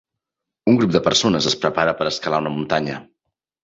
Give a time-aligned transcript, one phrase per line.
[0.73, 3.01] Un grup de persones es prepara per escalar una muntanya.